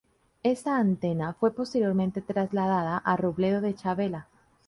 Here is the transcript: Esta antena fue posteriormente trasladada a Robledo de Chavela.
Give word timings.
Esta 0.41 0.79
antena 0.79 1.33
fue 1.35 1.53
posteriormente 1.53 2.21
trasladada 2.21 2.97
a 2.97 3.15
Robledo 3.17 3.61
de 3.61 3.75
Chavela. 3.75 4.27